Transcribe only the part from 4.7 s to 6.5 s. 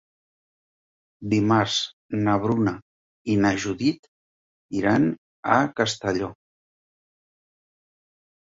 iran a Castelló.